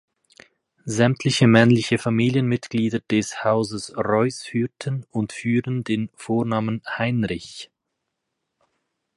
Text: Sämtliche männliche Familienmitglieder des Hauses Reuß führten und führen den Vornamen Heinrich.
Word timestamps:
Sämtliche 0.87 1.45
männliche 1.45 1.99
Familienmitglieder 1.99 3.01
des 3.01 3.43
Hauses 3.43 3.95
Reuß 3.95 4.41
führten 4.41 5.05
und 5.11 5.31
führen 5.31 5.83
den 5.83 6.09
Vornamen 6.15 6.81
Heinrich. 6.87 7.69